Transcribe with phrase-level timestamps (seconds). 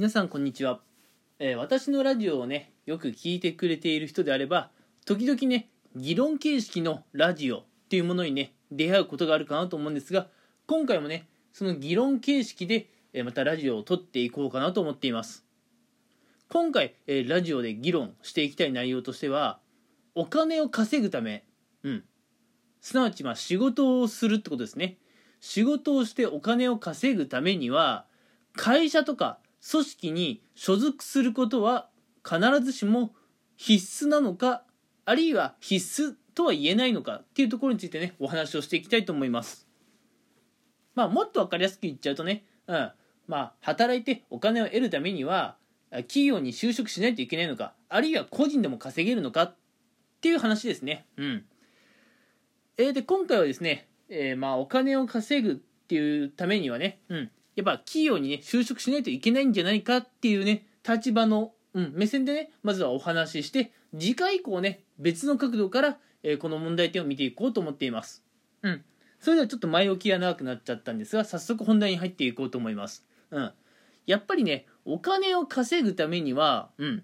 [0.00, 0.80] 皆さんこんにちは、
[1.38, 4.70] えー私のラジオをねよく聞いてくれている人であれば
[5.04, 10.28] 時々ね議論形式のラジオっていうものにね出会うことがあるかなと思うんですが
[10.66, 15.44] 今回もねその議論形式で、えーまたラジオを撮っていこうかなと思っています。
[16.48, 19.58] 今回、えーラジオで議論していきたい内容としては
[20.14, 21.44] お金を稼ぐため
[21.82, 22.04] うん。
[22.80, 24.96] すなわちまあ仕事をするってことですね。
[25.40, 28.06] 仕事をしてお金を稼ぐためには
[28.56, 29.38] 会社とか
[29.68, 31.88] 組織に所属することは
[32.24, 33.12] 必ずしも
[33.56, 34.64] 必須なのか
[35.04, 39.66] あるいは必須とは言えないのかっていうところについてねお話をしていきたいと思います。
[40.94, 42.90] まあもっと分かりやすく言っちゃうとね、うん、
[43.26, 45.56] まあ働いてお金を得るためには
[45.90, 49.56] 企業に就職しないといけないのかあるいは個人でも稼げるのかっ
[50.20, 51.06] ていう話ですね。
[51.16, 51.44] うん。
[52.78, 68.22] えーで今回はですね、えーまあお金を稼ぐっていうためにはね、うん、やっぱ企業にね就職しないといけないんじゃないかっていうね立場の、うん、目線でねまずはお話しして次回以降ね別の角度から、えーこの問題点を見ていこうと思っています。
[68.62, 68.84] うん。
[69.18, 73.06] それではちょっと前置きが長くなっちゃったんですが早速本題に入っていこうと思います。
[73.30, 73.52] うん。
[74.06, 77.02] やっぱりねお金を稼ぐためにはうん。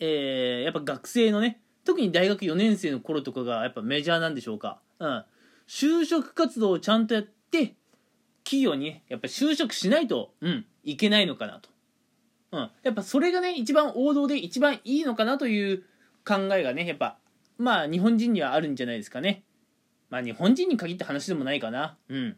[0.00, 4.80] えーやっぱ学生のね特に大学4年生の頃とかがやっぱメジャーなんでしょうか。
[4.98, 5.24] うん。
[5.68, 7.74] 就職活動をちゃんとやって
[8.52, 11.70] 企業にねやっぱ就職しないと、うん、いけないのかなと。
[12.52, 12.70] うん。
[12.82, 15.84] やっぱそれがね、一番王道で一番いいのかなという
[16.26, 17.16] 考えがね、やっぱ、
[17.56, 19.42] まあ日本人にはあるんじゃないですかね。
[20.10, 21.96] まあ日本人に限った話でもないかな。
[22.10, 22.36] うん。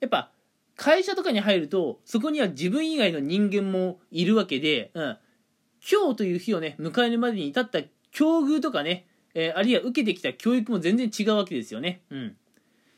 [0.00, 0.30] やっぱ、
[0.76, 5.18] 会社とかに入ると、そこには自分以外の人間もいるわけで、うん。
[5.90, 12.02] 今日という日をね、迎えるまでに至った境遇とかね、えーあるいは受けてきた教育も全然違うわけですよね。
[12.10, 12.36] うん。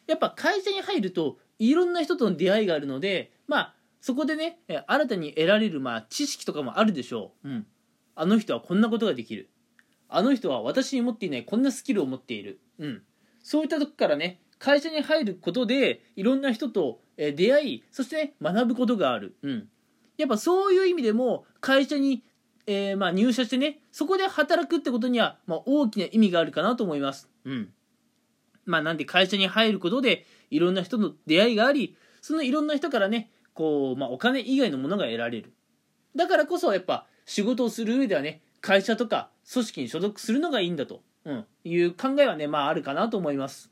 [0.07, 1.39] やっぱ会社に入ると
[1.71, 7.67] いろんな人との出会いがあるのでまあそこでねえ新たに得られるまあ知識とかもあるでしょう、うん、
[8.17, 9.49] あの人はこんなことができる。
[10.15, 13.03] あの人は私に持っていないこんなスキルを持っている、うん、
[13.43, 19.69] そういったとこからね会社に入ることでいろんな人とえ出会いそして、ね、学ぶことがある、うん、
[20.19, 22.25] やっぱそういう意味でも会社に、
[22.67, 27.73] えーまあ、入社してねそこで働くってことには、まあ、大きな意味があるかなと思います、うん。
[28.65, 35.53] まあなんで会社に入ることでいろんな人の出会いがありそのいろんな人からねこう、まあ、お金以外のものが得られる。
[36.15, 43.71] だからこそやっぱ仕事をする上ではね会社とか組織に所属するのがいいんだと、うん、いう考えはねまああるかなと思います。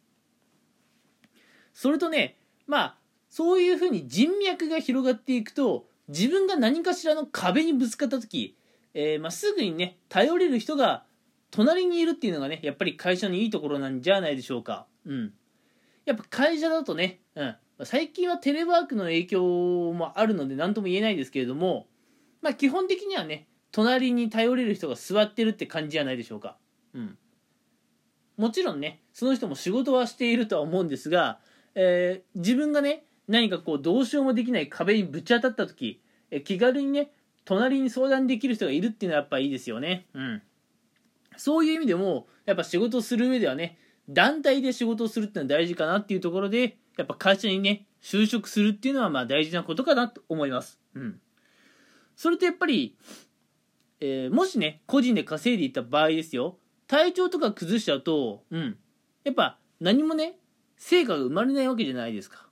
[1.75, 2.37] それとね
[2.67, 2.97] まあ
[3.29, 8.57] そういうふうに人脈が広がっていくと自分が何かしらの壁にぶつかった時、
[8.95, 11.05] えーまあ、すぐにね頼れる人が
[11.51, 14.87] 隣にいるっていうのがねやっぱり会社のいいところなんじゃないでしょうか。
[15.07, 15.33] うん。
[16.05, 21.87] やっぱ会社だとね、うん、最近はテレワークの影響もあるので何とも言えないですけれども
[22.43, 26.57] まあ基本的にはね隣に頼れる人が座ってるって感じじゃないでしょうか。
[26.95, 27.19] うん。
[28.37, 31.39] もちろんねその人も仕事はしているとは思うんですが、
[31.75, 37.13] えー自分がね何かこうどうしようもできない壁にぶち当たった時、え気軽にね
[37.45, 40.07] 隣に相談できる人がいるっていうのはやっぱいいですよね。
[40.15, 40.43] うん。
[41.37, 50.79] そういう意味でもやっぱ仕事をする上ではね団体で仕事をするっていうのは大事かなっていうところでやっぱ会社にね就職するっていうのはまあ大事なことかなと思います。
[50.95, 51.21] うん。
[52.17, 52.97] それとやっぱり、
[54.01, 56.59] えーもしね個人で稼いでいった場合ですよ。
[56.87, 58.77] 体調とか崩しちゃうとうん。
[59.25, 60.39] やっぱ何もね
[60.77, 62.47] 成果が生まれないわけじゃないですか。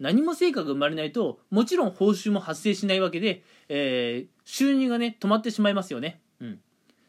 [0.00, 6.20] 何も成果が生まれないともちろん報酬も発生しないわけで、えー収入がね止まってしまいますよね。
[6.40, 6.60] うん。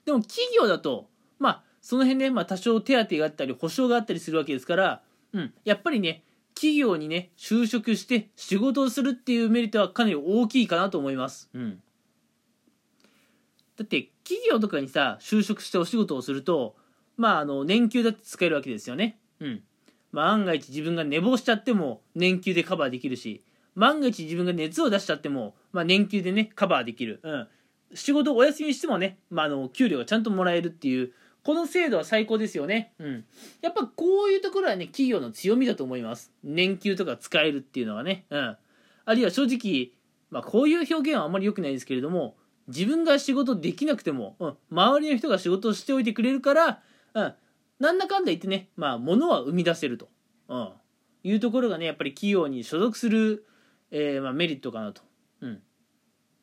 [0.05, 5.01] でも企業だとまあその辺ね、まあ、多少手当があったり保証があったりするわけですから、
[5.33, 6.23] うん、やっぱりね
[6.55, 11.81] 企業にね就職して仕事をするっていうメリットはかなり大きいかなと思います、うん、
[13.77, 16.75] だって企業とかにさ就職してお仕事をすると
[17.17, 19.17] まああの年給だって使えるわけですよね。
[19.39, 19.63] うん。
[20.11, 23.43] まあ案外自分が寝坊しちゃっても年給でカバーできるし
[23.75, 27.47] 万が一自分が熱を出しちゃっても、まあ、年給でねカバーできる、うん、
[27.93, 31.13] 仕事お休みしてもね、まあ、あの給料がちゃんともらえるっていう
[31.45, 32.93] この制度は最高ですよね。
[32.97, 33.23] うん。
[33.61, 36.33] やっぱこういうところはね、企業の強みだと思います。
[36.43, 38.25] 年給とか使えるっていうのはね。
[38.31, 38.57] うん。
[39.05, 39.91] あるいは正直、
[40.31, 42.35] まあこういう表現はあんまり良くないですけれども、
[42.67, 46.81] 自分が仕事できなくても、うん、周りの人が仕事をしておいてくれるから、
[47.13, 47.33] うん、
[47.79, 50.09] なんだかんだ言ってね、まあ物は生み出せると、
[50.47, 50.69] うん、
[51.23, 53.45] いうところがね、やっぱり企業に所属する、
[53.91, 55.03] えーまあ、メリットかなと。
[55.41, 55.61] うん。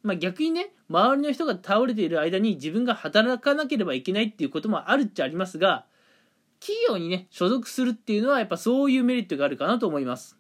[0.02, 5.87] まあ、逆にね周りの人が倒れている間に自分が働かなければいけないっていうこともあるっちゃありますが
[6.60, 10.37] 企業にね所属するっていうのはやっぱそういうメリットがあるかなと思います。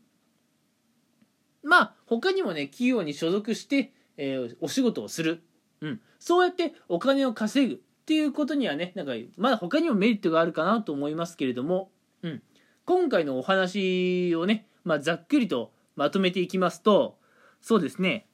[1.64, 5.42] まあ他にもね企業に所属して、えーお仕事をする、
[5.80, 11.90] うん、そうやってお金を稼ぐっていうことにはねなんかまだ他にもメリットがあるかなと思いますけれども、
[12.22, 12.42] うん、
[12.84, 17.16] 今回のお話をね、まあ、ざっくりとまとめていきますと
[17.60, 18.26] そうですね。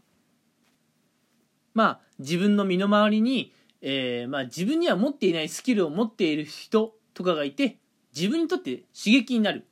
[1.74, 7.78] まあ自分の身の回りに、えーまあ、自分には持っていないスキルを持っている人とかがいて
[8.14, 9.66] 自分にとって刺激になる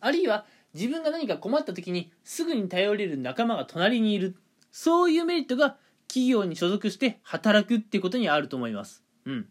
[0.00, 4.36] あるいは自分が何か困った時にすぐに頼れる仲間が隣にいる
[4.70, 5.76] そういうメリットが
[6.08, 9.02] 企業に所属して働くっていうことにあると思います。
[9.24, 9.46] うん。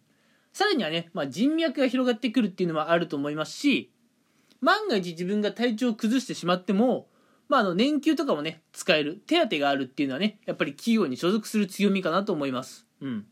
[0.54, 3.92] さらにはね、まあ、人脈が広がってくるっていうのもあると思いますし、
[4.60, 7.07] 万が一自分が体調を崩してしまっても、
[7.51, 12.88] まあ、あの年給とかもね、使える、手当があるっていうのはね、やっぱり企業に所属する強みかなと思います。
[13.01, 13.25] うん。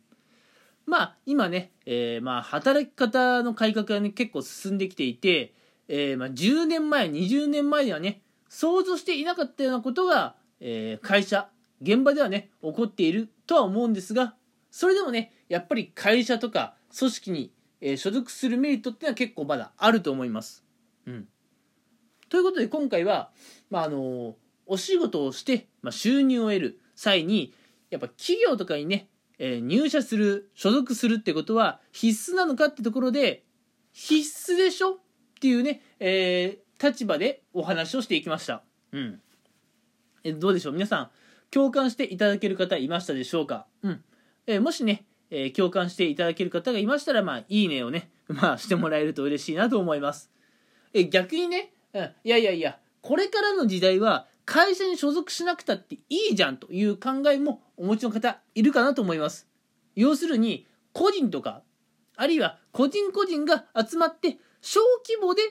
[0.86, 5.54] まあ、今ね、えーまあ、働き方の改革がね、結構進んできていて、
[5.88, 11.48] えーまあ、10年前、20年前にはね、想像していなかったようなことが、えー会社、
[11.81, 14.36] 現場ではね、起こっているとは思うんですが、
[14.69, 20.65] それでもね、やっぱり会社とか組織に、えー所属するメリットっていうのは結構まだあると思います。
[21.07, 21.30] うん。
[22.30, 23.31] ということで今回は、
[23.70, 24.36] まあ、あの
[24.66, 27.54] お仕事をして、ま、収入を得る際に、
[27.90, 29.10] やっぱ企業とかにね、
[29.40, 33.44] えー入社する、所属するってことは必須なのかってところで、
[33.94, 34.98] 必須でしょっ
[35.42, 38.64] ていうね、えー立場でお話をしていきました。
[38.94, 39.22] うん。
[40.24, 40.74] えどうでしょう？
[40.74, 41.10] 皆さん、
[41.52, 43.66] 共感していただける方いましたでしょうか？
[43.82, 44.04] うん。
[44.48, 50.32] えーもしね、えー共感していただける方がいましたら、まあ、いいねをね、まあ、してもらえると嬉しいなと思います。
[50.94, 59.47] え逆にね、うん、いやいやいや、これからの時代は、会社に所属しなくたっていいじゃんという考えもお持ちの方いるかなと思います。
[59.95, 61.62] 要するに、個人とか、
[62.15, 65.41] あるいは個人個人が集まって、小規模で、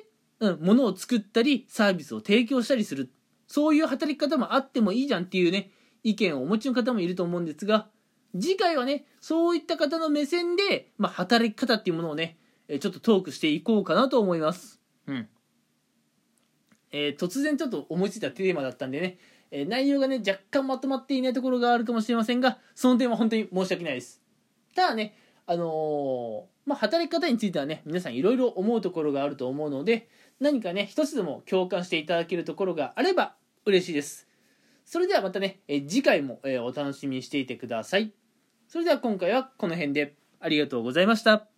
[0.40, 3.10] うん、物を作ったり、サービスを提供したりする。
[3.46, 5.70] そういう働き方もあってもいいじゃんっていうね、
[6.02, 7.88] 意見をお持ちの方もいると思うんですが、
[8.38, 12.36] 次回はね、そういった方の目線で、まあ、働き方っていうものをね、
[12.68, 14.80] ちょっとトークしていこうかなと思います。
[15.06, 15.28] うん。
[16.92, 19.18] えー突然ちょっと思いついたテーマだったんでね、
[19.50, 24.22] えー内容がね、若干まとまっていないところがあるかもしれませんが、その点は本当に申し訳ないです。
[24.74, 25.14] ただね、
[25.46, 30.08] あのーまあ、働き方についてはね、皆さんいろいろ思うところがあると思うので、
[30.38, 34.28] 何かね、一つでも共感していただけるところがあれば嬉しいです。
[34.84, 38.12] それではまたね、え次回も、えお楽しみにしていてください。
[38.68, 41.57] それでは今回はこの辺でありがとうございました。